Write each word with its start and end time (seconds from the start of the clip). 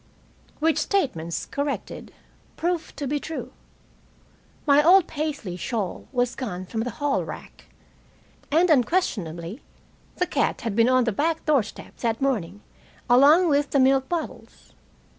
Which 0.57 0.79
statements, 0.79 1.45
corrected, 1.45 2.11
proved 2.57 2.97
to 2.97 3.05
be 3.05 3.19
true. 3.19 3.53
My 4.65 4.83
old 4.83 5.05
Paisley 5.05 5.55
shawl 5.55 6.07
was 6.11 6.33
gone 6.33 6.65
from 6.65 6.81
the 6.81 6.89
hallrack, 6.97 7.65
and 8.49 8.71
unquestionably 8.71 9.61
the 10.15 10.25
cat 10.25 10.61
had 10.61 10.75
been 10.75 10.89
on 10.89 11.03
the 11.03 11.11
back 11.11 11.45
doorstep 11.45 11.97
that 11.97 12.19
morning 12.19 12.63
along 13.11 13.47
with 13.47 13.69
the 13.69 13.79
milk 13.79 14.09
bottles. 14.09 14.73